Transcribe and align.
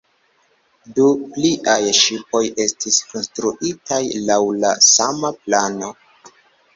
Du 0.99 1.03
pliaj 1.33 1.75
ŝipoj 1.99 2.41
estis 2.65 2.97
konstruitaj 3.11 3.99
laŭ 4.31 4.39
la 4.65 4.73
sama 4.87 5.31
plano. 5.45 5.91